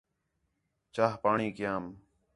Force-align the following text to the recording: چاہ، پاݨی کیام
چاہ، 0.93 1.13
پاݨی 1.23 1.49
کیام 1.57 1.83